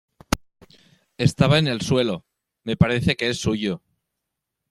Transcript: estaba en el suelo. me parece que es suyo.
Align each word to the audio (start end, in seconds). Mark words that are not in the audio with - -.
estaba 1.19 1.59
en 1.59 1.67
el 1.67 1.81
suelo. 1.81 2.25
me 2.63 2.75
parece 2.75 3.15
que 3.15 3.29
es 3.29 3.37
suyo. 3.37 3.83